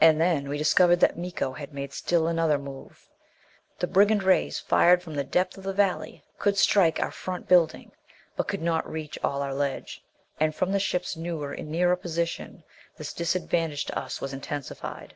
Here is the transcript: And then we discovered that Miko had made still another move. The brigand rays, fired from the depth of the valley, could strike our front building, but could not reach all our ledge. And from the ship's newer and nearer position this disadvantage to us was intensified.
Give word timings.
And 0.00 0.18
then 0.22 0.48
we 0.48 0.56
discovered 0.56 1.00
that 1.00 1.18
Miko 1.18 1.52
had 1.52 1.74
made 1.74 1.92
still 1.92 2.28
another 2.28 2.58
move. 2.58 3.10
The 3.78 3.86
brigand 3.86 4.22
rays, 4.22 4.58
fired 4.58 5.02
from 5.02 5.16
the 5.16 5.22
depth 5.22 5.58
of 5.58 5.64
the 5.64 5.74
valley, 5.74 6.24
could 6.38 6.56
strike 6.56 6.98
our 6.98 7.10
front 7.10 7.46
building, 7.46 7.92
but 8.36 8.48
could 8.48 8.62
not 8.62 8.90
reach 8.90 9.18
all 9.22 9.42
our 9.42 9.52
ledge. 9.52 10.02
And 10.40 10.54
from 10.54 10.72
the 10.72 10.80
ship's 10.80 11.14
newer 11.14 11.52
and 11.52 11.68
nearer 11.68 11.94
position 11.96 12.64
this 12.96 13.12
disadvantage 13.12 13.84
to 13.84 13.98
us 13.98 14.18
was 14.18 14.32
intensified. 14.32 15.14